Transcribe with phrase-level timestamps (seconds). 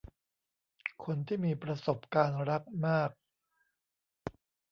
[1.03, 3.11] คนที่มีประสบการณ์รักมาก